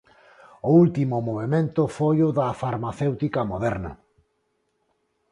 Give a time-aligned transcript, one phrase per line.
[0.67, 3.91] O último movemento foi o da farmacéutica Moderna.